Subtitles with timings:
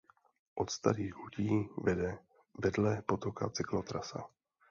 [0.61, 2.17] Od Starých Hutí vede
[2.59, 4.23] vedle potoka cyklotrasa.